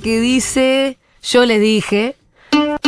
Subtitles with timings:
[0.00, 2.16] que dice, yo le dije,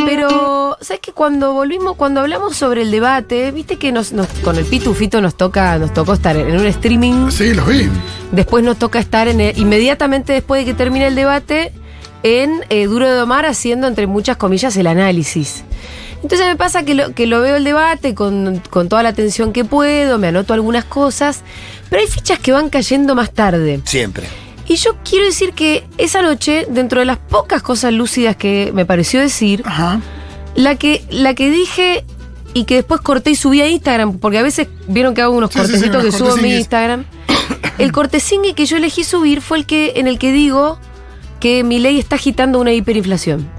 [0.05, 4.57] pero, ¿sabes que Cuando volvimos, cuando hablamos sobre el debate, viste que nos, nos- con
[4.57, 7.87] el pitufito nos toca, nos tocó estar en un streaming, Sí, los vi.
[8.31, 11.71] después nos toca estar en el- inmediatamente después de que termine el debate,
[12.23, 15.63] en eh, Duro de Domar haciendo, entre muchas comillas, el análisis.
[16.23, 19.51] Entonces me pasa que lo, que lo veo el debate con, con toda la atención
[19.51, 21.41] que puedo, me anoto algunas cosas,
[21.89, 23.81] pero hay fichas que van cayendo más tarde.
[23.83, 24.25] Siempre.
[24.67, 28.85] Y yo quiero decir que esa noche, dentro de las pocas cosas lúcidas que me
[28.85, 29.99] pareció decir, Ajá.
[30.55, 32.05] la que, la que dije
[32.53, 35.51] y que después corté y subí a Instagram, porque a veces vieron que hago unos
[35.51, 36.55] Sí, sí, sí, cortecitos que subo a mi.
[36.55, 37.05] Instagram.
[37.77, 40.77] El cortesingue que yo elegí subir fue el que en el que digo
[41.39, 43.49] que mi ley está agitando una hiperinflación.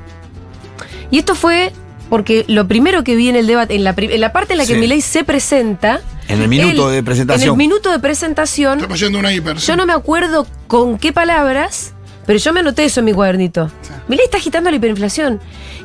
[1.11, 1.73] Y esto fue
[2.09, 4.67] porque lo primero que vi en el debate, en la, en la parte en la
[4.67, 6.01] que mi ley se presenta.
[6.29, 7.51] En el minuto de En presentación.
[7.51, 9.57] el minuto de presentación, Está pasando una hiper.
[9.57, 11.93] yo no me acuerdo con qué palabras,
[12.27, 13.71] pero yo me anoté eso en mi cuadernito.
[14.09, 15.41] Mi ley está agitando la hiperinflación.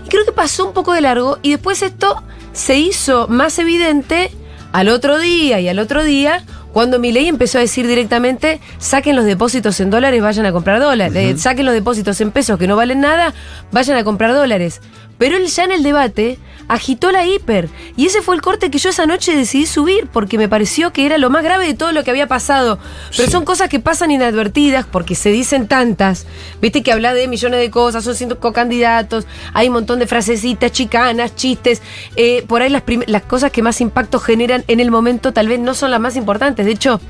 [0.06, 4.32] Y creo que pasó un poco de largo y después esto se hizo más evidente
[4.72, 9.16] al otro día y al otro día cuando mi ley empezó a decir directamente saquen
[9.16, 12.76] los depósitos en dólares, vayan a comprar dólares, saquen los depósitos en pesos que no
[12.76, 13.34] valen nada,
[13.72, 14.80] vayan a comprar dólares.
[15.20, 16.40] Pero él ya en el debate
[16.70, 17.68] agitó la hiper.
[17.98, 21.06] Y ese fue el corte que yo esa noche decidí subir porque me pareció que
[21.06, 22.80] era lo más grave de todo lo que había pasado.
[23.18, 26.26] Pero son cosas que pasan inadvertidas porque se dicen tantas.
[26.62, 30.72] Viste que habla de millones de cosas, son cinco candidatos, hay un montón de frasecitas,
[30.72, 31.82] chicanas, chistes.
[32.16, 35.74] Eh, por ahí las, cosas que más impacto generan en el momento tal vez no
[35.74, 36.66] son las más importantes.
[36.66, 37.02] De hecho,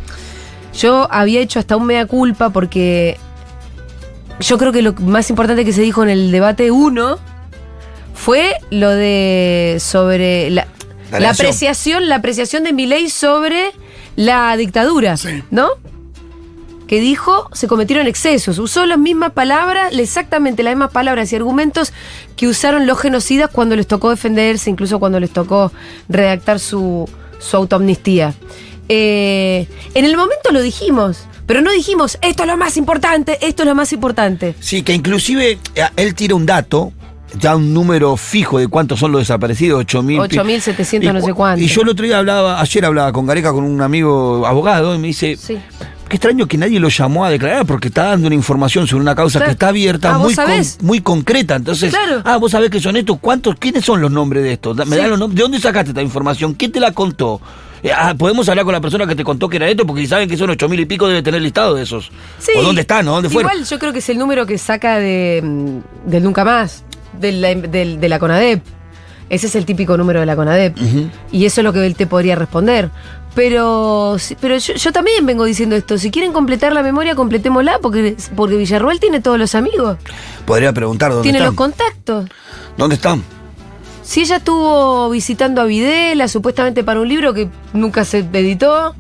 [0.74, 3.20] yo había hecho hasta un mea culpa porque
[4.40, 7.20] yo creo que lo más importante que se dijo en el debate 1
[8.24, 10.70] fue lo de sobre la, La
[11.12, 11.46] la relación.
[11.48, 13.72] apreciación, la apreciación de Milei sobre
[14.16, 15.44] la dictadura, Sí.
[15.52, 15.70] ¿no?
[16.88, 18.58] Que dijo se cometieron excesos.
[18.58, 21.94] Usó las mismas palabras, exactamente las mismas palabras y argumentos
[22.36, 25.72] que usaron los genocidas cuando les tocó defenderse, incluso cuando les tocó
[26.10, 27.08] redactar su,
[27.40, 28.34] su autoamnistía.
[28.90, 33.62] Eh, en el momento lo dijimos, pero no dijimos esto es lo más importante, esto
[33.64, 34.56] es lo más importante.
[34.60, 36.92] Sí, que inclusive eh, él tira un dato,
[37.38, 40.30] ya un número fijo de cuántos son los desaparecidos, 8.000.
[40.30, 41.62] 8.700 no sé cu- cuánto.
[41.64, 45.00] Y yo el otro día hablaba, ayer hablaba con Gareca, con un amigo abogado, y
[45.00, 45.58] me dice, Sí.
[46.08, 49.16] qué extraño que nadie lo llamó a declarar porque está dando una información sobre una
[49.16, 49.50] causa Claro.
[49.50, 51.56] que está abierta, Ah, ¿vos muy, con- muy concreta.
[51.56, 52.22] Entonces, Claro.
[52.26, 54.76] ah, vos sabés que son estos, ¿cuántos, quiénes son los nombres de estos?
[54.76, 55.02] Da- Me Sí.
[55.02, 55.36] dan los nombres.
[55.38, 56.54] ¿De dónde sacaste esta información?
[56.56, 57.40] ¿Quién te la contó?
[57.82, 60.08] Eh, ah, podemos hablar con la persona que te contó que era esto, porque si
[60.08, 62.12] saben que son ocho mil y pico, debe tener listado de esos.
[62.38, 62.52] Sí.
[62.58, 63.08] ¿O dónde están?
[63.08, 63.52] ¿O dónde fueron?
[63.54, 66.84] Igual yo creo que es el número que saca de, del Nunca Más,
[67.20, 68.64] de la, de la CONADEP.
[69.30, 70.78] Ese es el típico número de la CONADEP.
[71.32, 72.90] Y eso es lo que él te podría responder.
[73.36, 75.98] Pero, pero yo, yo también vengo diciendo esto.
[76.00, 79.98] Si quieren completar la memoria, completémosla, porque, porque Villarroel tiene todos los amigos.
[80.46, 81.48] Podría preguntar dónde Tiene están.
[81.48, 82.26] los contactos.
[82.76, 83.24] ¿Dónde están?
[84.02, 88.96] Si ella estuvo visitando a Videla, supuestamente para un libro que nunca se editó.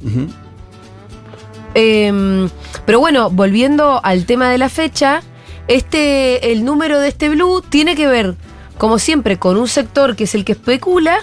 [1.74, 2.50] Em,
[2.86, 5.22] pero bueno, volviendo al tema de la fecha,
[5.70, 8.36] este, el número de este blue tiene que ver,
[8.80, 11.20] como siempre, con un sector que es el que especula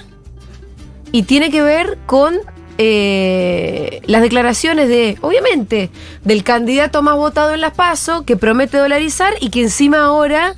[1.11, 2.37] y tiene que ver con
[2.79, 5.91] eh, las declaraciones de, obviamente,
[6.23, 10.55] del candidato más votado en las PASO, que promete dolarizar y que encima ahora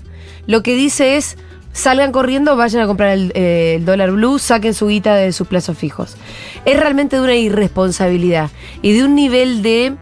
[0.47, 1.39] lo que dice es
[1.73, 5.49] salgan corriendo, vayan a comprar el, eh, el dólar blue, saquen su guita de sus
[5.49, 6.19] plazos fijos.
[6.67, 8.51] Es realmente de una irresponsabilidad
[8.83, 9.97] y de un nivel de...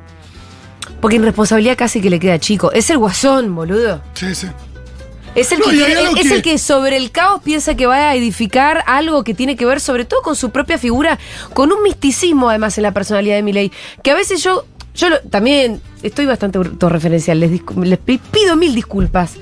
[1.06, 2.72] Porque irresponsabilidad casi que le queda chico.
[2.72, 4.02] Es el guasón, boludo.
[4.14, 4.48] Sí, sí.
[5.36, 7.42] Es el, No, que, y hay quiere- algo es que- el que sobre el caos
[7.44, 10.78] piensa que va a edificar algo que tiene que ver sobre todo con su propia
[10.78, 11.16] figura,
[11.54, 13.70] con un misticismo además en la personalidad de Milei,
[14.02, 14.64] que a veces yo,
[14.96, 19.34] yo lo- también estoy bastante autorreferencial, les, les pi- pido mil disculpas.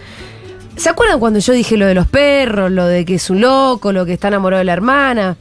[0.76, 3.91] ¿Se acuerdan cuando yo dije lo de los perros, lo de que es un loco,
[3.91, 5.36] lo que está enamorado de la hermana?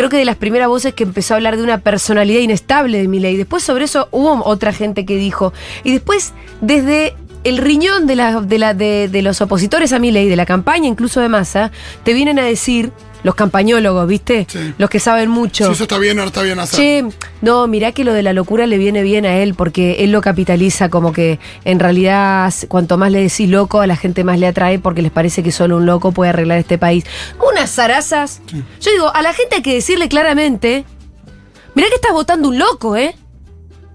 [0.00, 3.06] Creo que de las primeras voces que empezó a hablar de una personalidad inestable de
[3.06, 3.36] Milei.
[3.36, 5.52] Después sobre eso hubo otra gente que dijo.
[5.84, 6.32] Y después,
[6.62, 7.14] desde
[7.44, 11.28] el riñón de, la, de, de los opositores a Milei, de la campaña incluso de
[11.28, 11.70] Massa,
[12.02, 14.46] te vienen a decir, los campañólogos, ¿viste?
[14.48, 14.74] Sí.
[14.78, 15.66] Los que saben mucho.
[15.66, 16.78] Si eso está bien o no está bien hacer.
[16.78, 17.04] Che,
[17.40, 20.20] no, mirá que lo de la locura le viene bien a él porque él lo
[20.20, 24.46] capitaliza como que en realidad cuanto más le decís loco a la gente más le
[24.46, 27.04] atrae porque les parece que solo un loco puede arreglar este país.
[27.50, 28.40] Unas zarazas.
[28.80, 30.84] Yo digo, a la gente hay que decirle claramente,
[31.74, 33.14] mirá que estás votando un loco, ¿eh?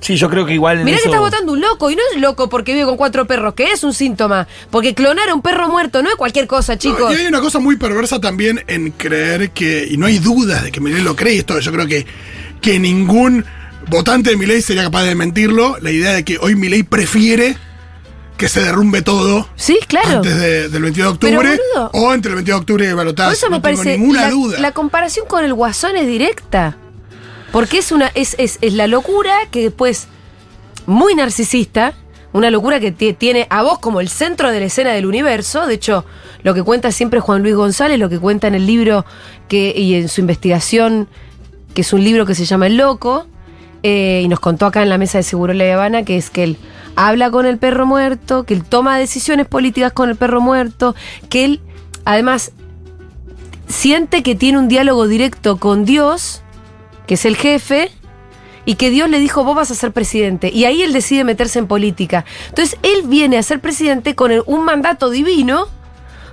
[0.02, 2.48] Sí, yo creo que igual Mirá que estás votando un loco y no es loco
[2.50, 4.48] porque vive con cuatro perros, que es un síntoma.
[4.70, 7.14] Porque clonar a un perro muerto no es cualquier cosa, No, chicos.
[7.14, 10.72] y hay una cosa muy perversa también en creer que, y no hay dudas de
[10.72, 12.06] que Milei lo cree, esto yo creo que,
[12.62, 13.46] que ningún
[13.88, 17.58] votante de Milei sería capaz de mentirlo, la idea de que hoy Milei prefiere
[18.38, 20.18] que se derrumbe todo Sí, claro.
[20.18, 21.90] antes de- del 22 de Pero, octubre boludo.
[21.94, 23.28] o entre el 22 de octubre y el balotaje.
[23.30, 23.98] Por eso me no tengo parece.
[23.98, 24.60] ninguna la, duda.
[24.60, 26.78] la comparación con el Guasón es directa.
[27.56, 28.08] Porque es una.
[28.16, 30.10] Es, es, es la locura que después.
[30.88, 31.94] Muy narcisista.
[32.34, 35.66] Una locura que ti- tiene a vos como el centro de la escena del universo.
[35.66, 36.04] De hecho,
[36.44, 39.06] lo que cuenta siempre Juan Luis González, lo que cuenta en el libro
[39.48, 41.08] que, y en su investigación,
[41.74, 43.26] que es un libro que se llama El Loco,
[43.84, 46.44] eh, y nos contó acá en la mesa de Seguro La Habana, que es que
[46.44, 46.58] él
[46.98, 50.94] habla con el perro muerto, que él toma decisiones políticas con el perro muerto,
[51.30, 51.62] que él,
[52.04, 52.52] además,
[53.68, 56.42] siente que tiene un diálogo directo con Dios,
[57.08, 57.92] que es el jefe,
[58.66, 60.50] y que Dios le dijo, vos vas a ser presidente.
[60.50, 62.26] Y ahí él decide meterse en política.
[62.50, 65.68] Entonces, él viene a ser presidente con un mandato divino,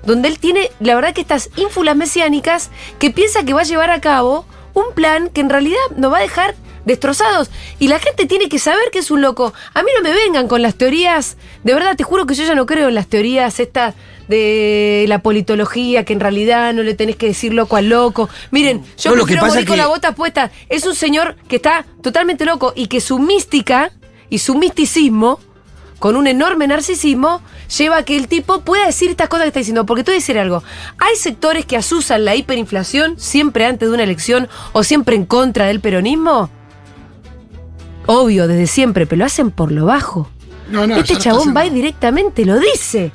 [0.04, 3.90] donde él tiene, la verdad que estas ínfulas mesiánicas, que piensa que va a llevar
[3.90, 6.54] a cabo un plan que en realidad nos va a dejar
[6.84, 7.50] destrozados.
[7.78, 9.52] Y la gente tiene que saber que es un loco.
[9.74, 12.54] A mí no me vengan con las teorías, de verdad te juro que yo ya
[12.54, 13.94] no creo en las teorías estas
[14.28, 18.28] de la politología, que en realidad no le tenés que decir loco al loco.
[18.50, 20.50] Miren, yo No, lo que prefiero pasa morir con que- la bota puesta.
[20.68, 23.90] Es un señor que está totalmente loco y que su mística
[24.30, 25.38] y su misticismo,
[25.98, 27.42] con un enorme narcisismo,
[27.76, 29.86] lleva a que el tipo pueda decir estas cosas que está diciendo.
[29.86, 30.62] Porque te voy a decir algo.
[30.98, 35.66] Hay sectores que asusan la hiperinflación siempre antes de una elección o siempre en contra
[35.66, 36.50] del peronismo.
[38.06, 40.30] Obvio, desde siempre, pero lo hacen por lo bajo.
[40.70, 43.12] No, no, este chabón va y directamente lo dice.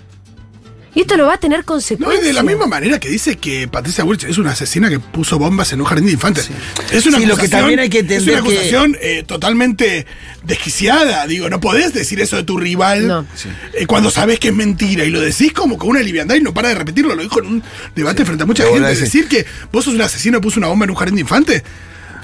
[0.96, 2.24] Y esto lo va a tener No, consecuencias.
[2.24, 5.38] y de la misma manera que dice que Patricia Bullrich es una asesina que puso
[5.38, 6.50] bombas en un jardín de infantes.
[6.92, 9.24] Es una Sí, lo que acusación- también hay que Es entender una que- acusación eh,
[9.28, 10.08] totalmente
[10.44, 11.28] desquiciada.
[11.28, 13.26] Digo, no podés decir eso de tu rival No.
[13.74, 16.52] eh, cuando sabes que es mentira y lo decís como con una liviandad y no
[16.54, 17.14] para de repetirlo.
[17.14, 17.64] Lo dijo en un
[17.96, 18.80] debate frente a mucha gente.
[18.96, 21.64] Decir que vos sos un asesino que puso una bomba en un jardín de infantes.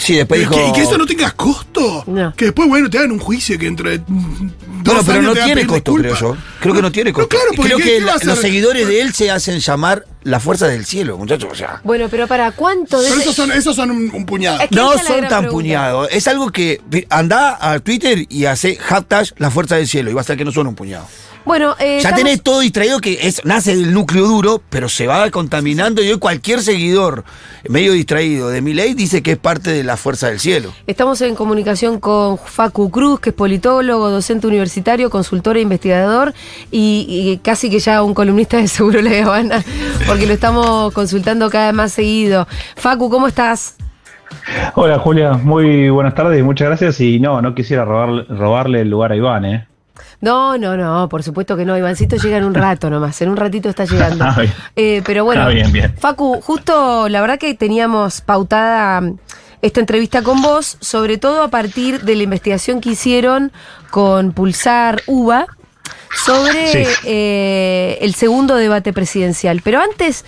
[0.03, 0.53] Sí, después Y dijo.
[0.55, 2.03] que, y que eso no tenga costo.
[2.07, 2.33] No.
[2.35, 3.77] Que después, bueno, te hagan un juicio que mm,
[4.83, 6.37] Bueno, pero no tiene costo, creo yo.
[6.59, 7.29] Creo que no tiene No, costo.
[7.29, 10.39] claro, porque creo ¿qué- que qué la- los seguidores de él se hacen llamar la
[10.41, 11.49] fuerza del cielo, muchachos.
[11.51, 14.59] O sea, Bueno, pero para cuánto de Pero esos son, esos son un, un puñado.
[14.61, 15.49] Es que no son tan pregunta.
[15.49, 16.07] puñados.
[16.11, 20.21] Es algo que anda a Twitter y hace hashtag la fuerza del cielo y va
[20.21, 21.07] a ser que no son un puñado.
[21.45, 25.07] Bueno, eh, Ya estamos- tenés todo distraído que es, nace del núcleo duro, pero se
[25.07, 27.25] va contaminando y hoy cualquier seguidor
[27.67, 30.71] medio distraído de mi ley dice que es parte de la fuerza del cielo.
[30.87, 36.33] Estamos en comunicación con Facu Cruz, que es politólogo, docente universitario, consultor e investigador
[36.71, 39.63] y, y casi que ya un columnista de Seguro La Habana,
[40.07, 42.47] porque lo estamos consultando cada vez más seguido.
[42.77, 43.75] Facu, ¿cómo estás?
[44.75, 46.99] Hola Julia, muy buenas tardes y muchas gracias.
[47.01, 49.67] Y no, no quisiera robarle, robarle el lugar a Iván, ¿eh?
[50.23, 51.77] No, no, no, por supuesto que no.
[51.77, 54.25] Ivancito llega en un rato nomás, en un ratito está llegando.
[54.75, 55.93] Eh, pero bueno, bien, bien.
[55.99, 59.17] Facu, justo la verdad que teníamos pautada mm,
[59.61, 63.51] esta entrevista con vos, sobre todo a partir de la investigación que hicieron
[63.91, 65.45] con Pulsar UBA
[66.25, 66.91] sobre Sí.
[67.05, 69.61] eh, el segundo debate presidencial.
[69.63, 70.23] Pero antes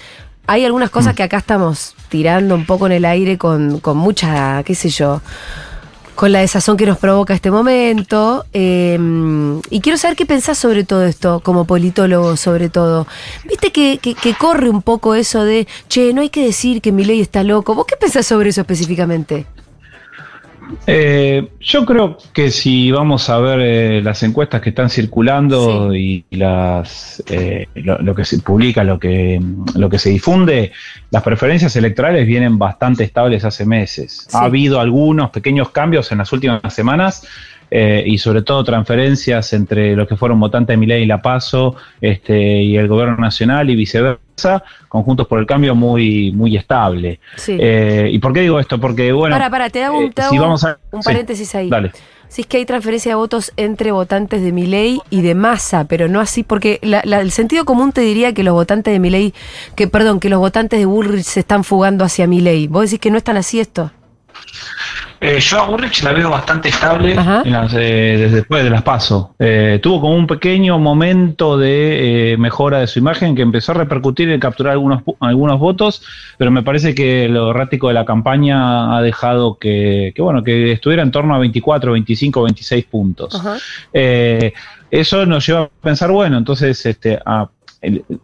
[0.48, 1.16] hay algunas cosas Mm.
[1.16, 5.22] que acá estamos tirando un poco en el aire con, con mucha, qué sé yo,
[6.16, 8.46] con la desazón que nos provoca este momento.
[8.54, 8.98] eh,
[9.70, 13.06] y quiero saber qué pensás sobre todo esto, como politólogo sobre todo.
[13.48, 16.92] Viste que, que- que corre un poco eso de, che, no hay que decir que
[16.92, 17.76] mi ley está loco.
[17.76, 19.46] ¿Vos qué pensás sobre eso específicamente?
[20.88, 26.26] Eh, yo creo que si vamos a ver eh, las encuestas que están circulando y,
[26.30, 29.42] y las eh, lo, lo que se publica, lo que,
[29.76, 30.72] lo que se difunde,
[31.12, 34.28] las preferencias electorales vienen bastante estables hace meses.
[34.30, 34.38] Sí.
[34.38, 37.28] Ha habido algunos pequeños cambios en las últimas semanas.
[37.78, 41.76] Eh, y sobre todo transferencias entre los que fueron votantes de Milei y La Paso
[42.00, 47.20] este, y el gobierno nacional y viceversa, conjuntos por el cambio muy, muy estable.
[47.36, 47.58] Sí.
[47.60, 48.80] Eh, ¿Y por qué digo esto?
[48.80, 49.36] Porque, bueno.
[49.36, 51.70] para, para, te hago un, eh, te si hago vamos a- un sí, paréntesis ahí.
[51.70, 51.92] Dale.
[52.30, 56.08] Si es que hay transferencia de votos entre votantes de Milei y de Massa, pero
[56.08, 59.34] no así, porque la- la- el sentido común te diría que los votantes de Milei,
[59.76, 62.68] que perdón, que los votantes de Bullrich se están fugando hacia Milei.
[62.68, 63.92] ¿Vos decís que no es tan así esto?
[65.22, 69.36] Eh, yo a Burrich la veo bastante estable las, eh, desde después de las PASO.
[69.40, 73.76] Eh, tuvo como un pequeño momento de eh, mejora de su imagen que empezó a
[73.76, 76.04] repercutir en capturar algunos, algunos votos,
[76.38, 80.74] pero me parece que lo errático de la campaña ha dejado que, que, bueno, que
[80.74, 83.42] estuviera en torno a 24, 25, 26 puntos.
[83.94, 84.54] Eh,
[84.92, 87.50] eso nos lleva a pensar, bueno, entonces este, a,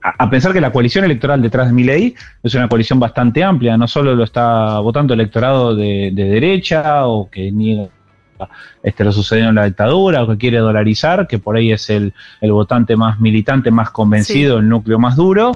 [0.04, 3.88] a- pensar que la coalición electoral detrás de Milei es una coalición bastante amplia, no
[3.88, 7.90] solo lo está votando electorado de, de derecha o que niega
[8.82, 12.14] este, lo sucedido en la dictadura o que quiere dolarizar, que por ahí es el,
[12.42, 15.52] el votante más militante, más convencido, el núcleo más duro.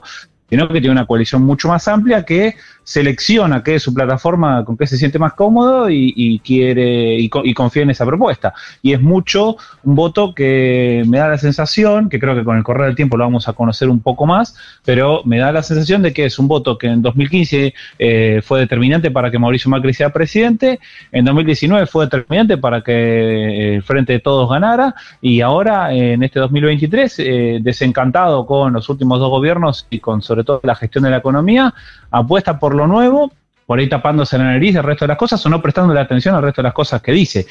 [0.50, 4.78] Sino que tiene una coalición mucho más amplia que selecciona qué es su plataforma, con
[4.78, 8.54] qué se siente más cómodo y, quiere y, confía en esa propuesta.
[8.82, 12.64] Y es mucho un voto que me da la sensación, que creo que con el
[12.64, 16.04] correr del tiempo lo vamos a conocer un poco más, pero me da la sensación
[16.04, 19.94] de que es un voto que en 2015 eh, fue determinante para que Mauricio Macri
[19.94, 20.80] sea presidente,
[21.12, 26.22] en 2019 fue determinante para que eh, el Frente de Todos ganara y ahora en
[26.22, 31.06] este 2023, eh, desencantado con los últimos dos gobiernos y con sobre todo la gestión
[31.06, 31.74] de la economía,
[32.12, 33.32] apuesta por lo nuevo,
[33.66, 36.44] por ahí tapándose la nariz del resto de las cosas o no prestándole atención al
[36.44, 37.48] resto de las cosas que dice.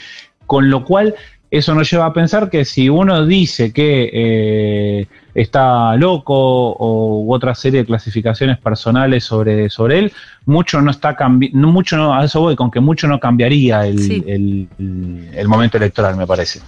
[0.47, 1.15] Con lo cual,
[1.51, 7.55] eso nos lleva a pensar que si uno dice que eh, está loco o otra
[7.55, 10.13] serie de clasificaciones personales sobre, sobre él,
[10.45, 14.69] mucho no está cambiando, mucho no, a eso voy, con que mucho no cambiaría el,
[15.47, 16.61] momento electoral, me parece.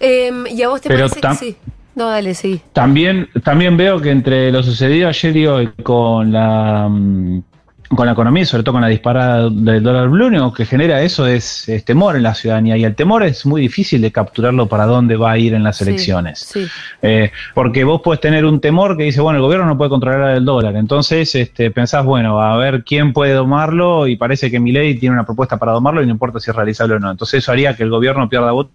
[0.00, 1.56] Em, ¿Y a vos te parece que sí?
[1.98, 2.60] No, dale, sí.
[2.72, 7.42] También, también veo que entre lo sucedido ayer y hoy con la mm,
[7.88, 11.68] con la economía sobre todo con la disparada del dólar blue, que genera eso es,
[11.84, 15.32] temor en la ciudadanía y el temor es muy difícil de capturarlo para dónde va
[15.32, 16.54] a ir en las elecciones.
[17.02, 20.36] Eh, porque vos puedes tener un temor que dice, bueno, el gobierno no puede controlar
[20.36, 24.70] el dólar, entonces este, pensás, bueno, a ver quién puede domarlo y parece que mi
[24.70, 27.10] ley tiene una propuesta para domarlo y no importa si es realizable o no.
[27.10, 28.72] Entonces eso haría que el gobierno pierda votos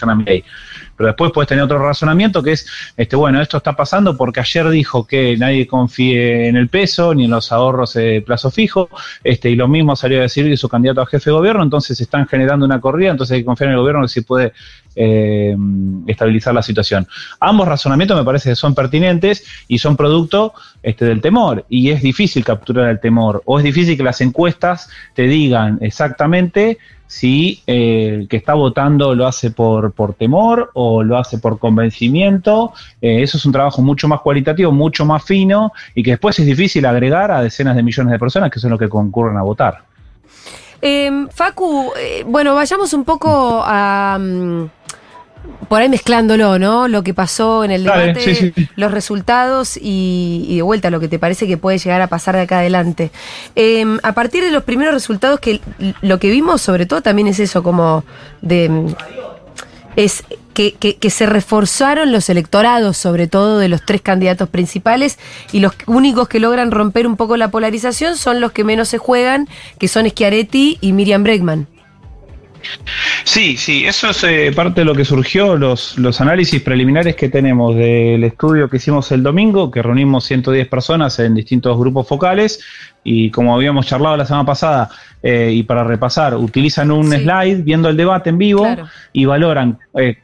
[0.00, 0.44] a mi ley.
[0.96, 4.68] Pero después puedes tener otro razonamiento que es, este, bueno, esto está pasando porque ayer
[4.70, 8.88] dijo que nadie confíe en el peso ni en los ahorros de plazo fijo,
[9.22, 12.00] este, y lo mismo salió a decir que su candidato a jefe de gobierno, entonces
[12.00, 14.52] están generando una corrida, entonces hay que confiar en el gobierno que si puede
[14.96, 15.56] eh,
[16.06, 17.06] estabilizar la situación.
[17.40, 22.02] Ambos razonamientos me parece que son pertinentes y son producto este, del temor, y es
[22.02, 28.16] difícil capturar el temor, o es difícil que las encuestas te digan exactamente si eh,
[28.20, 32.72] el que está votando lo hace por, por temor o lo hace por convencimiento.
[33.00, 36.46] Eh, eso es un trabajo mucho más cualitativo, mucho más fino y que después es
[36.46, 39.84] difícil agregar a decenas de millones de personas que son los que concurren a votar.
[40.80, 44.18] Em, Facu, eh, bueno, vayamos un poco a...
[44.20, 44.64] Mm,
[45.68, 46.88] por ahí mezclándolo, ¿no?
[46.88, 51.46] Lo que pasó en el debate, los resultados y, de vuelta lo que te parece
[51.46, 53.10] que puede llegar a pasar de acá adelante.
[53.54, 55.60] Em, a partir de los primeros resultados, que
[56.00, 58.04] lo que vimos sobre todo también es eso, como
[58.40, 58.94] de...
[59.96, 60.24] Es
[60.54, 65.18] que, que, se reforzaron los electorados, sobre todo de los tres candidatos principales,
[65.52, 68.98] y los únicos que logran romper un poco la polarización son los que menos se
[68.98, 69.48] juegan,
[69.78, 71.68] que son Schiaretti y Miriam Bregman.
[73.24, 77.28] Sí, sí, eso es eh, parte de lo que surgió, los, los análisis preliminares que
[77.28, 82.60] tenemos del estudio que hicimos el domingo, que reunimos 110 personas en distintos grupos focales,
[83.04, 84.90] y como habíamos charlado la semana pasada,
[85.26, 88.66] eh, y para repasar, utilizan un slide viendo el debate en vivo
[89.10, 90.18] y valoran, eh,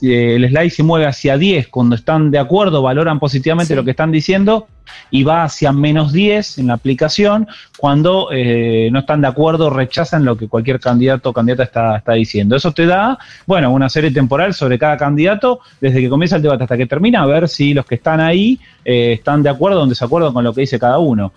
[0.00, 3.90] eh, el slide se mueve hacia 10 cuando están de acuerdo, valoran positivamente lo que
[3.90, 4.66] están diciendo
[5.10, 7.46] y va hacia menos 10 en la aplicación.
[7.76, 12.56] Cuando no están de acuerdo, rechazan lo que cualquier candidato o candidata está, está diciendo.
[12.56, 16.62] Eso te da, bueno, una serie temporal sobre cada candidato desde que comienza el debate
[16.62, 19.90] hasta que termina, a ver si los que están ahí están de acuerdo o en
[19.90, 21.32] desacuerdo con lo que dice cada uno.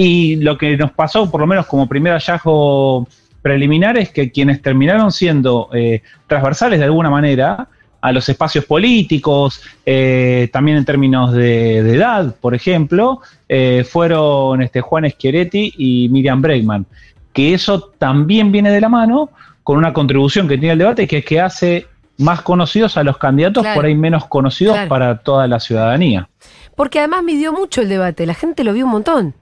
[0.00, 3.08] Y lo que nos pasó, por lo menos como primer hallazgo
[3.42, 7.66] preliminar, es que quienes terminaron siendo eh, transversales de alguna manera
[8.00, 14.80] a los espacios políticos, eh, también en términos de, edad, por ejemplo, eh, fueron este,
[14.82, 16.86] Juan Schiaretti y Miriam Bregman.
[17.32, 19.30] Que eso también viene de la mano
[19.64, 21.88] con una contribución que tiene el debate, que es que hace
[22.18, 26.28] más conocidos a los candidatos, por ahí menos conocidos para toda la ciudadanía.
[26.76, 29.34] Porque además midió mucho el debate, la gente lo vio un montón.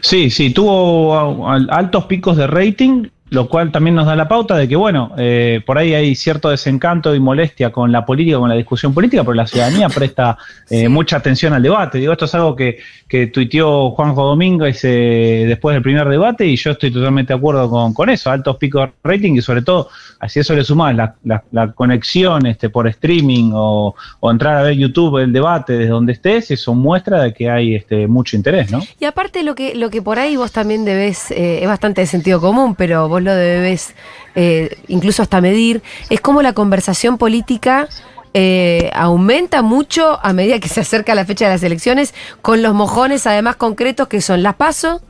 [0.00, 4.68] Sí, sí, tuvo altos picos de rating lo cual también nos da la pauta de
[4.68, 8.54] que, bueno, eh, por ahí hay cierto desencanto y molestia con la política, con la
[8.54, 10.38] discusión política, pero la ciudadanía presta
[10.70, 11.98] eh, mucha atención al debate.
[11.98, 16.56] Digo, esto es algo que, que tuiteó Juanjo Domínguez eh, después del primer debate y
[16.56, 19.88] yo estoy totalmente de acuerdo con, eso, altos picos de rating y sobre todo,
[20.26, 25.18] si eso le sumás la, la, conexión este, por streaming o, entrar a ver YouTube
[25.18, 28.80] el debate desde donde estés, eso muestra de que hay este, mucho interés, ¿no?
[28.98, 32.40] Y aparte lo que, lo que por ahí vos también debes, es bastante de sentido
[32.40, 33.94] común, pero vos lo debes
[34.34, 37.88] eh, incluso hasta medir, es como la conversación política
[38.34, 42.74] eh, aumenta mucho a medida que se acerca la fecha de las elecciones, con los
[42.74, 45.00] mojones además concretos que son las PASO,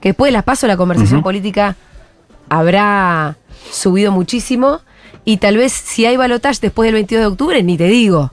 [0.00, 1.76] que después de las PASO la conversación política
[2.48, 3.36] habrá
[3.70, 4.80] subido muchísimo,
[5.24, 8.32] y tal vez si hay balotaje después del 22 de octubre, ni te digo.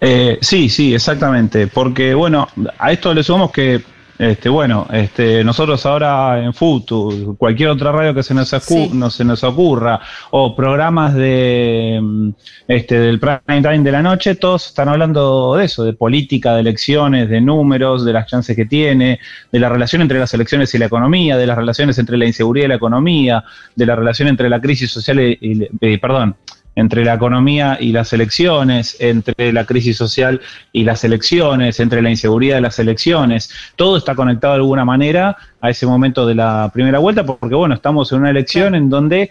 [0.00, 2.46] Eh, sí, sí, exactamente, porque bueno,
[2.78, 3.82] a esto le sumamos que
[4.18, 8.90] Este, bueno, este, nosotros ahora en Futu, cualquier otra radio que se nos, acu- Sí.
[8.94, 12.28] no se nos ocurra, o programas de mm,
[12.66, 16.60] este, del prime time de la noche, todos están hablando de eso, de política, de
[16.60, 19.20] elecciones, de números, de las chances que tiene,
[19.52, 22.64] de la relación entre las elecciones y la economía, de las relaciones entre la inseguridad
[22.64, 23.44] y la economía,
[23.74, 26.36] de la relación entre la crisis social y, y- eh, perdón,
[26.76, 30.40] entre la economía y las elecciones, entre la crisis social
[30.72, 33.50] y las elecciones, entre la inseguridad y las elecciones.
[33.74, 37.74] Todo está conectado de alguna manera a ese momento de la primera vuelta, porque bueno,
[37.74, 39.30] estamos en una elección en donde eh,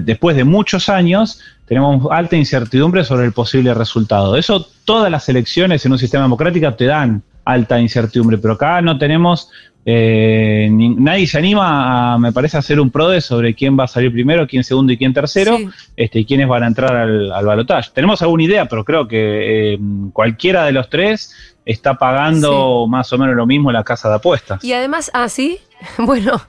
[0.00, 4.36] después de muchos años tenemos alta incertidumbre sobre el posible resultado.
[4.36, 8.98] Eso todas las elecciones en un sistema democrático te dan alta incertidumbre, pero acá no
[8.98, 9.50] tenemos,
[9.86, 13.84] eh, ni- nadie se anima a, me parece, a hacer un PRODE sobre quién va
[13.84, 15.68] a salir primero, quién segundo y quién tercero, Sí.
[15.96, 17.90] este, y quiénes van a entrar al, al balotaje.
[17.94, 19.78] Tenemos alguna idea, pero creo que eh,
[20.12, 21.34] cualquiera de los tres
[21.64, 24.62] está pagando más o menos lo mismo en la casa de apuestas.
[24.64, 25.58] Y además, ah, sí.
[25.98, 26.40] Bueno,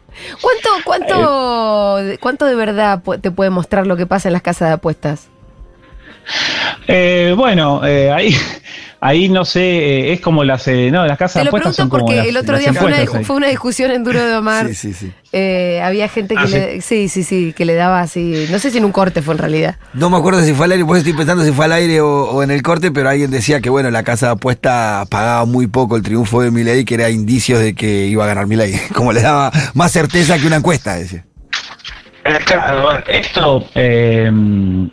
[0.41, 4.73] ¿cuánto, cuánto, cuánto de verdad te puede mostrar lo que pasa en las casas de
[4.73, 5.29] apuestas?
[6.87, 8.35] Eh, bueno, eh, ahí,
[9.01, 11.75] ahí no sé, eh, es como las, eh, no, las casas Te de lo apuestas
[11.75, 14.35] pregunto son como porque las- el otro día fue una, fue discusión en Duro de
[14.35, 14.67] Omar.
[14.67, 15.11] Sí, sí, sí.
[15.33, 18.69] Eh, había gente que Ah, le, sí, sí, sí, que le daba así, no sé
[18.69, 19.77] si en un corte fue en realidad.
[19.93, 22.25] No me acuerdo si fue al aire, pues estoy pensando si fue al aire o,
[22.29, 25.67] o en el corte, pero alguien decía que bueno, la casa de apuesta pagaba muy
[25.67, 28.73] poco el triunfo de Milei, que era indicios de que iba a ganar Milei.
[28.93, 31.25] Como le daba más certeza que una encuesta, decía.
[32.23, 34.29] Eh, claro, esto, eh,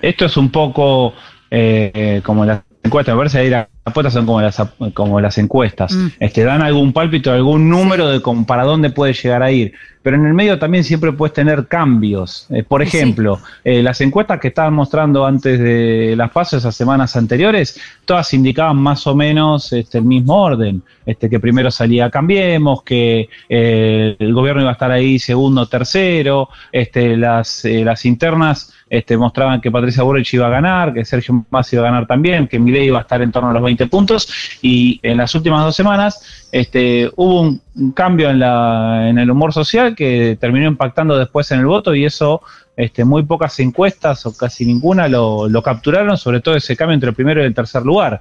[0.01, 1.13] esto es un poco
[1.51, 4.63] eh, como las encuestas, me parece que ahí las apuestas son como las,
[4.95, 5.93] como las encuestas.
[5.93, 6.07] Mm.
[6.21, 9.73] Este, dan algún pálpito, algún número de con- para dónde puede llegar a ir.
[10.01, 12.47] Pero en el medio también siempre puedes tener cambios.
[12.51, 12.97] Eh, por Sí.
[12.97, 18.33] ejemplo, eh, las encuestas que estaban mostrando antes de las pasos, esas semanas anteriores, todas
[18.33, 20.83] indicaban más o menos este, el mismo orden.
[21.05, 26.49] Este, que primero salía Cambiemos, que eh, el gobierno iba a estar ahí segundo, tercero,
[26.71, 31.45] este, las, eh, las internas este, mostraban que Patricia Burrich iba a ganar, que Sergio
[31.51, 33.78] Massa iba a ganar también, que Milei iba a estar en torno a los 20
[33.87, 34.29] puntos,
[34.63, 39.53] y en las últimas dos semanas este, hubo un, cambio en, la, en el humor
[39.53, 42.43] social que terminó impactando después en el voto, y eso
[42.77, 47.11] este, muy pocas encuestas o casi ninguna lo, lo capturaron, sobre todo ese cambio entre
[47.11, 48.21] el primero y el tercer lugar.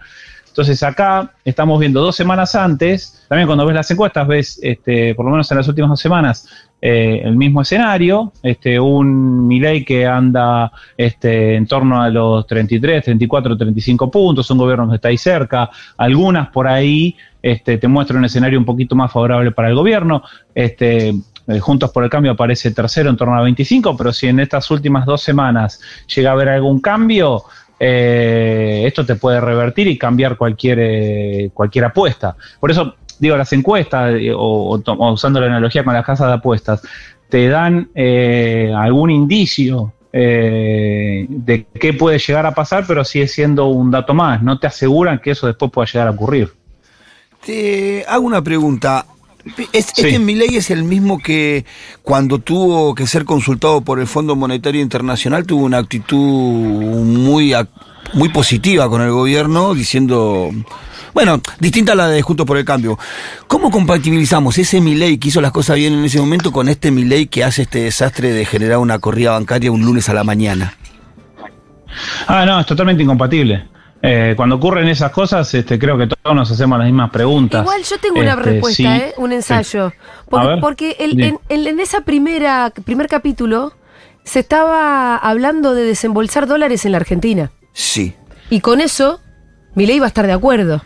[0.58, 5.26] Entonces acá estamos viendo dos semanas antes, también cuando ves las encuestas ves, este, por
[5.26, 10.06] lo menos en las últimas dos semanas, eh, el mismo escenario, este, un Milei que
[10.06, 15.18] anda este, en torno a los 33, 34, 35 puntos, un gobierno que está ahí
[15.18, 19.76] cerca, algunas por ahí este, te muestran un escenario un poquito más favorable para el
[19.76, 20.22] gobierno,
[20.54, 21.16] este,
[21.48, 24.70] eh, Juntos por el Cambio aparece tercero en torno a 25, pero si en estas
[24.70, 25.82] últimas dos semanas
[26.14, 27.44] llega a haber algún cambio,
[27.80, 32.36] eh, esto te puede revertir y cambiar cualquier, cualquier apuesta.
[32.60, 36.82] Por eso digo, las encuestas, eh, o, usando la analogía con las casas de apuestas,
[37.30, 43.68] te dan eh, algún indicio eh, de qué puede llegar a pasar, pero sigue siendo
[43.68, 44.42] un dato más.
[44.42, 46.54] No te aseguran que eso después pueda llegar a ocurrir.
[47.46, 49.06] Te hago una pregunta.
[49.72, 50.02] ¿Es, Sí.
[50.02, 51.64] ¿Este Milei es el mismo que
[52.02, 57.54] cuando tuvo que ser consultado por el Fondo Monetario Internacional tuvo una actitud muy,
[58.14, 60.52] muy positiva con el gobierno, diciendo,
[61.18, 63.00] bueno, distinta a la de Juntos por el Cambio.
[63.48, 67.26] ¿Cómo compatibilizamos ese Milei que hizo las cosas bien en ese momento con este Milei
[67.26, 70.76] que hace este desastre de generar una corrida bancaria un lunes a la mañana?
[72.28, 73.68] Ah, no, es totalmente incompatible.
[74.00, 77.62] Eh, cuando ocurren esas cosas, este, creo que todos nos hacemos las mismas preguntas.
[77.64, 79.14] Igual yo tengo una Este, respuesta, sí, ¿eh?
[79.18, 79.94] un ensayo.
[80.30, 81.24] Porque, ver, porque el- di.
[81.24, 83.74] en, en- en esa primera primer capítulo
[84.24, 87.50] se estaba hablando de desembolsar dólares en la Argentina.
[87.74, 88.14] Sí.
[88.52, 89.20] Y con eso,
[89.74, 90.84] Milei va a estar de acuerdo.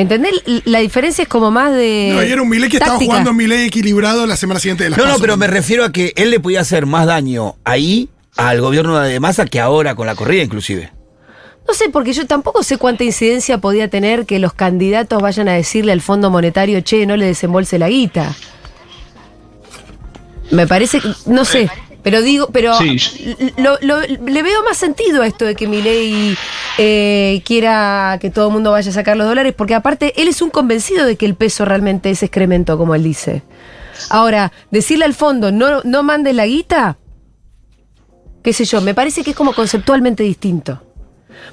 [0.00, 0.32] ¿Entendés?
[0.64, 2.10] La diferencia es como más de.
[2.14, 4.96] No, y era un Milei que estaba jugando Milei equilibrado la semana siguiente de la
[4.96, 8.60] No, no, pero me refiero a que él le podía hacer más daño ahí al
[8.60, 10.92] gobierno de Massa que ahora con la corrida inclusive.
[11.66, 15.54] No sé, porque yo tampoco sé cuánta incidencia podía tener que los candidatos vayan a
[15.54, 18.34] decirle al Fondo Monetario, che, no le desembolse la guita.
[20.50, 21.68] Me parece, que- no sé,
[22.02, 22.96] pero digo, pero Sí.
[23.58, 26.36] lo- lo- le veo más sentido a esto de que Milei
[26.78, 30.40] eh, quiera que todo el mundo vaya a sacar los dólares, porque aparte él es
[30.42, 33.42] un convencido de que el peso realmente es excremento, como él dice.
[34.10, 36.96] Ahora, decirle al fondo, no, no mandes la guita,
[38.42, 40.82] qué sé yo, me parece que es como conceptualmente distinto.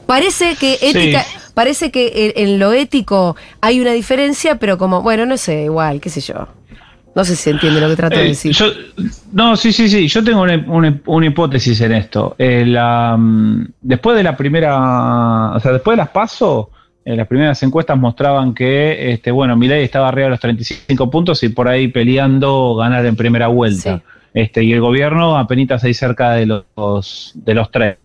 [0.05, 1.37] Parece que ética, Sí.
[1.53, 5.99] parece que en, en lo ético hay una diferencia, pero como, bueno, no sé, igual,
[5.99, 6.47] qué sé yo.
[7.15, 8.51] No sé si entiende lo que trato de Eh, decir.
[8.51, 8.65] yo-
[9.31, 10.07] no, sí, sí, sí.
[10.07, 12.35] Yo tengo una, una- una hipótesis en esto.
[12.37, 16.67] Eh, la, mm, después de la primera, o sea, después de las pasos,
[17.05, 21.41] eh, las primeras encuestas mostraban que, este, bueno, Milei estaba arriba de los 35 puntos
[21.43, 23.97] y por ahí peleando ganar en primera vuelta.
[23.97, 24.01] Sí.
[24.33, 27.97] Este, y el gobierno apenas ahí cerca de los, de los tres.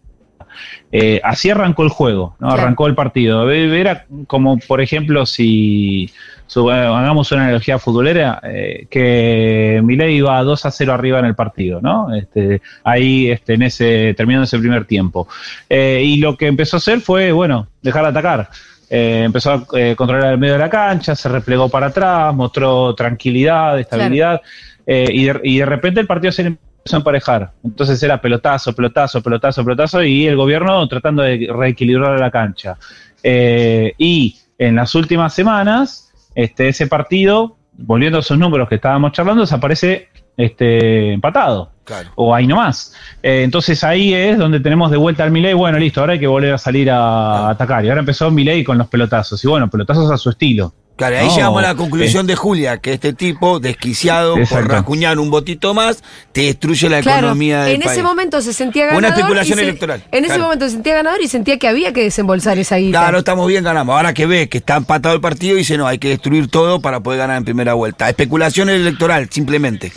[0.92, 2.48] Eh, así arrancó el juego, ¿no?
[2.48, 2.62] Claro.
[2.62, 3.48] arrancó el partido.
[3.50, 6.10] Era como, por ejemplo, si
[6.54, 11.80] hagamos una analogía futbolera, eh, que Milei iba 2 a 0 arriba en el partido,
[11.80, 12.12] ¿no?
[12.12, 15.28] Este, ahí este, en ese, terminando ese primer tiempo.
[15.68, 18.48] Eh, y lo que empezó a hacer fue, bueno, dejar de atacar.
[18.92, 24.40] Empezó a controlar el medio de la cancha, se replegó para atrás, mostró tranquilidad, estabilidad,
[24.84, 27.52] y, de, y de repente el partido se le empezó a emparejar.
[27.62, 32.76] Entonces era pelotazo, pelotazo, pelotazo, pelotazo, y el gobierno tratando de reequilibrar la cancha.
[33.22, 39.12] Eh, y en las últimas semanas, este, ese partido, volviendo a esos números que estábamos
[39.12, 42.10] charlando, desaparece este, empatado Claro.
[42.14, 42.94] o ahí nomás.
[43.22, 46.26] Eh, entonces ahí es donde tenemos de vuelta al Milei, bueno, listo, ahora hay que
[46.26, 47.84] volver a salir a atacar.
[47.84, 49.42] Y ahora empezó Milei con los pelotazos.
[49.44, 50.72] Y bueno, pelotazos a su estilo.
[51.00, 54.68] Claro, ahí No, llegamos a la conclusión de Julia, que este tipo, desquiciado por Exacto.
[54.68, 57.92] rascuñar un votito más, te destruye la Claro, economía del en país.
[57.92, 58.98] ese momento se sentía ganador.
[58.98, 60.42] Una y especulación se- electoral, En ese claro.
[60.42, 62.98] momento se sentía ganador y sentía que había que desembolsar esa guita.
[63.00, 63.96] Claro, estamos bien, ganamos.
[63.96, 67.00] Ahora que ve que está empatado el partido, dice, no, hay que destruir todo para
[67.00, 68.06] poder ganar en primera vuelta.
[68.08, 69.92] Especulación electoral, simplemente.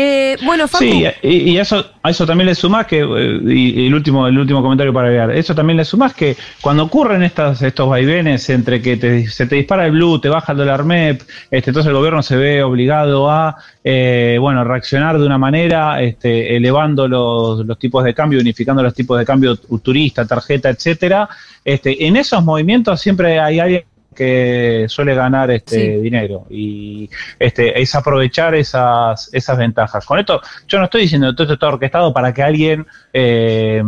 [0.00, 3.94] Eh, bueno, Facu, Sí, y, eso, a eso también le sumás que, eh, y, el
[3.94, 7.88] último, el último comentario para agregar, eso también le sumás que cuando ocurren estas, estos
[7.88, 11.70] vaivenes entre que te- se te dispara el blue, te baja el dólar MEP, este,
[11.70, 17.08] entonces el gobierno se ve obligado a, eh, bueno, reaccionar de una manera, este, elevando
[17.08, 21.28] los, los tipos de cambio, unificando los tipos de cambio tu- turista, tarjeta, etcétera,
[21.64, 23.82] este, en esos movimientos siempre hay alguien
[24.18, 26.00] que suele ganar este Sí.
[26.02, 30.04] dinero y este es aprovechar esas esas ventajas.
[30.04, 33.80] Con esto yo no estoy diciendo que todo esto está orquestado para que alguien eh,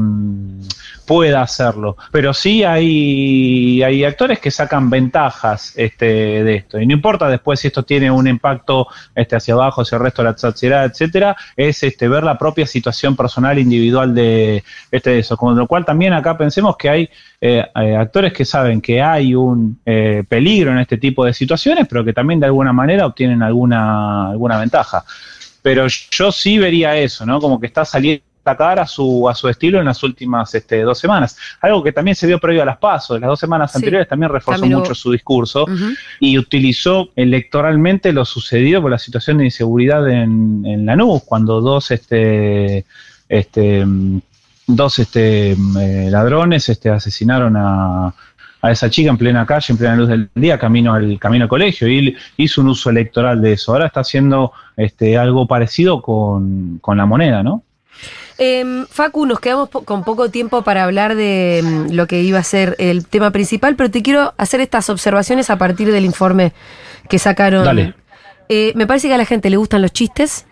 [1.06, 6.04] pueda hacerlo, pero sí hay hay actores que sacan ventajas este
[6.44, 9.96] de esto y no importa después si esto tiene un impacto este hacia abajo, hacia
[9.96, 14.62] el resto de la sociedad, etcétera, es este ver la propia situación personal individual de
[14.92, 17.10] este de eso, con lo cual también acá pensemos que hay
[17.42, 21.86] eh, eh, actores que saben que hay un eh, peligro en este tipo de situaciones,
[21.88, 25.04] pero que también de alguna manera obtienen alguna, alguna ventaja.
[25.62, 27.40] Pero yo sí vería eso, ¿no?
[27.40, 31.36] Como que está saliendo a su, a su estilo en las últimas este, dos semanas.
[31.60, 33.20] Algo que también se vio previo a las pasos.
[33.20, 35.66] Las dos semanas Sí, anteriores también reforzó también mucho su discurso
[36.18, 41.90] y utilizó electoralmente lo sucedido por la situación de inseguridad en, en Lanús, cuando dos
[41.90, 42.84] este,
[43.28, 43.86] este,
[44.76, 48.14] dos este, mm, eh, ladrones este, asesinaron a,
[48.62, 51.48] a esa chica en plena calle, en plena luz del día, camino al camino al
[51.48, 53.72] colegio, y hizo un uso electoral de eso.
[53.72, 57.62] Ahora está haciendo este, algo parecido con, con la moneda, ¿no?
[58.38, 62.38] Em, Facu, nos quedamos po- con poco tiempo para hablar de mm, lo que iba
[62.38, 66.52] a ser el tema principal, pero te quiero hacer estas observaciones a partir del informe
[67.08, 67.64] que sacaron.
[67.64, 67.94] Dale.
[68.48, 70.46] Eh, me parece que a la gente le gustan los chistes.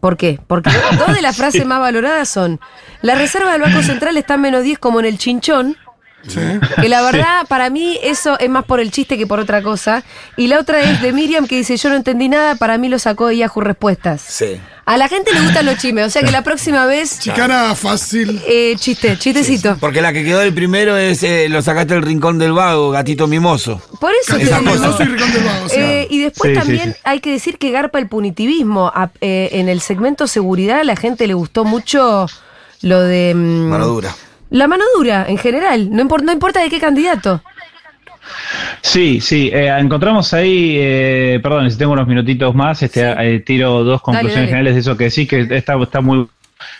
[0.00, 0.38] ¿Por qué?
[0.46, 2.60] Porque dos de las frases más valoradas son:
[3.02, 5.76] La reserva del Banco Central está en menos 10 como en el chinchón.
[6.26, 6.40] Sí.
[6.80, 10.02] Que la verdad, para mí, eso es más por el chiste que por otra cosa.
[10.36, 12.98] Y la otra es de Miriam que dice: Yo no entendí nada, para mí lo
[12.98, 14.20] sacó de Yahoo Respuestas.
[14.22, 14.60] Sí.
[14.84, 17.18] A la gente le gustan los chismes, o sea que la próxima vez.
[17.20, 18.42] Chicana fácil.
[18.46, 19.76] Eh, chiste, chistecito.
[19.78, 23.26] Porque la que quedó del primero es eh, lo sacaste del rincón del vago, gatito
[23.26, 23.80] mimoso.
[24.00, 24.72] Por eso te Esa digo.
[24.72, 24.86] cosa.
[24.88, 25.92] No soy Ricón del Vago, o sea.
[26.02, 27.00] Eh, y después Sí, también sí.
[27.04, 28.90] hay que decir que garpa el punitivismo.
[28.94, 32.26] A- eh, en el segmento seguridad a la gente le gustó mucho
[32.82, 33.34] lo de...
[33.34, 34.14] mm, Mano dura.
[34.50, 35.90] La mano dura, en general.
[35.90, 37.42] No, impor- no importa de qué candidato.
[38.82, 43.84] Sí, sí, eh, encontramos ahí, eh, perdón, si tengo unos minutitos más, este, eh, tiro
[43.84, 44.46] dos conclusiones dale.
[44.48, 46.26] generales de eso que sí, que está, está muy...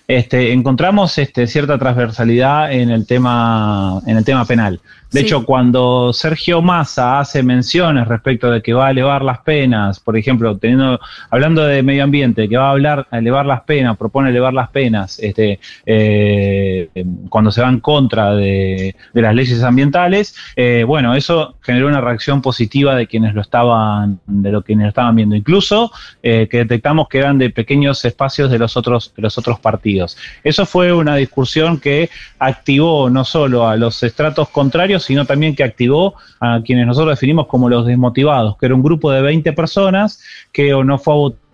[0.07, 4.81] Este, encontramos este, cierta transversalidad en el tema, en el tema penal.
[5.11, 5.27] De Sí.
[5.27, 10.19] hecho, cuando Sergio Massa hace menciones respecto de que va a elevar las penas, por
[10.19, 14.29] ejemplo, teniendo, hablando de medio ambiente, que va a hablar, a elevar las penas, propone
[14.29, 16.91] elevar las penas, este, eh,
[17.31, 22.03] cuando se va en contra de, de las leyes ambientales, eh, bueno, eso generó una
[22.03, 25.35] reacción positiva de quienes lo estaban, de lo quienes lo estaban viendo.
[25.35, 25.91] Incluso
[26.23, 30.17] eh, que detectamos que eran de pequeños espacios de los otros, de los otros partidos.
[30.45, 35.65] Eso fue una discusión que activó no solo a los estratos contrarios, sino también que
[35.65, 40.21] activó a quienes nosotros definimos como los desmotivados, que era un grupo de 20 personas
[40.53, 41.49] que o no fue a votar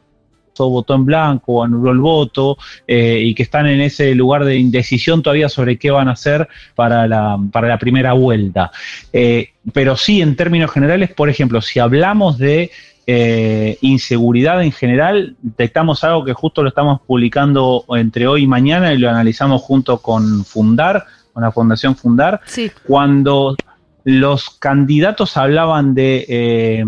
[0.59, 4.45] o votó en blanco o anuló el voto eh, y que están en ese lugar
[4.45, 8.71] de indecisión todavía sobre qué van a hacer para la, para la primera vuelta.
[9.13, 12.71] Eh, pero sí, en términos generales, por ejemplo, si hablamos de
[13.07, 18.93] eh, inseguridad en general, detectamos algo que justo lo estamos publicando entre hoy y mañana
[18.93, 22.71] y lo analizamos junto con Fundar, con la Fundación Fundar, Sí.
[22.87, 23.57] cuando
[24.05, 26.85] los candidatos hablaban de eh,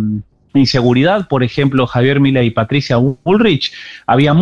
[0.54, 3.72] inseguridad, por ejemplo, Javier Mila y Patricia Ulrich,
[4.06, 4.32] había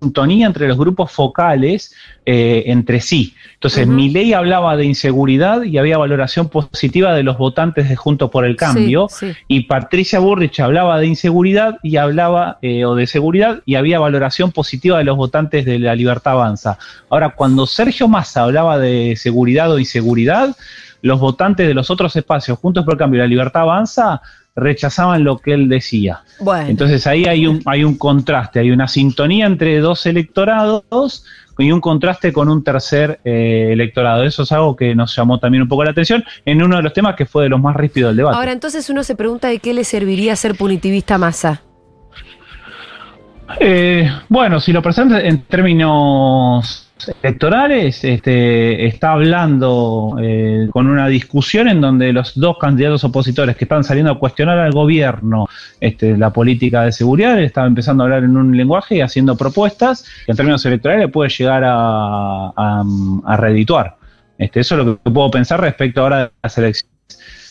[0.00, 3.34] sintonía entre los grupos focales eh, entre sí.
[3.54, 3.96] Entonces, Ujú.
[3.96, 8.56] Milei hablaba de inseguridad y había valoración positiva de los votantes de Juntos por el
[8.56, 9.08] Cambio.
[9.10, 9.38] Sí, sí.
[9.48, 14.52] Y Patricia Burrich hablaba de inseguridad y hablaba, eh, o de seguridad, y había valoración
[14.52, 16.78] positiva de los votantes de la Libertad Avanza.
[17.08, 20.54] Ahora, cuando Sergio Massa hablaba de seguridad o inseguridad,
[21.02, 24.20] los votantes de los otros espacios, Juntos por el Cambio y la Libertad Avanza,
[24.56, 26.22] rechazaban lo que él decía.
[26.40, 26.68] Bueno.
[26.68, 31.24] Entonces ahí hay un, hay un contraste, hay una sintonía entre dos electorados
[31.58, 34.24] y un contraste con un tercer eh, electorado.
[34.24, 36.92] Eso es algo que nos llamó también un poco la atención en uno de los
[36.92, 38.36] temas que fue de los más ríspidos del debate.
[38.36, 41.62] Ahora, entonces uno se pregunta de qué le serviría ser punitivista a Massa.
[43.60, 46.87] Eh, bueno, si lo presenta en términos
[47.22, 53.64] electorales, este, está hablando eh, con una discusión en donde los dos candidatos opositores que
[53.64, 55.46] están saliendo a cuestionar al gobierno
[55.80, 60.04] este, la política de seguridad, estaba empezando a hablar en un lenguaje y haciendo propuestas
[60.26, 62.84] que en términos electorales puede llegar a, a,
[63.24, 63.96] a.
[64.38, 66.98] Este, eso es lo que puedo pensar respecto ahora de las elecciones.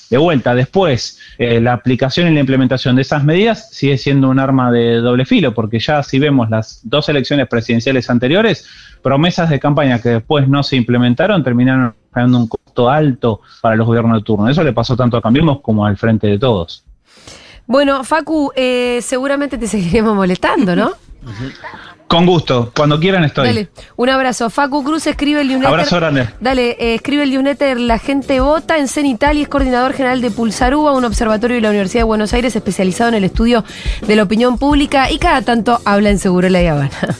[0.09, 4.39] De vuelta, después, eh, la aplicación y la implementación de esas medidas sigue siendo un
[4.39, 8.67] arma de doble filo, porque ya si vemos las dos elecciones presidenciales anteriores,
[9.01, 13.85] promesas de campaña que después no se implementaron terminaron generando un costo alto para los
[13.85, 14.49] gobiernos de turno.
[14.49, 16.83] Eso le pasó tanto a Cambiemos como al Frente de Todos.
[17.65, 20.91] Bueno, Facu, eh, seguramente te seguiremos molestando, ¿no?
[22.07, 23.47] Con gusto, cuando quieran estoy.
[23.47, 24.49] Dale, un abrazo.
[24.49, 25.73] Facu Cruz escribe el newsletter.
[25.73, 26.29] Abrazo grande.
[26.39, 30.31] Dale, eh, escribe el newsletter La gente vota en Cenital y es coordinador general de
[30.31, 33.65] Pulsarúa, un observatorio de la Universidad de Buenos Aires especializado en el estudio
[34.05, 36.91] de la opinión pública y cada tanto habla en Seguro La Habana.